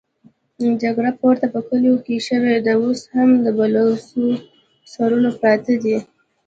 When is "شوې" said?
2.27-2.55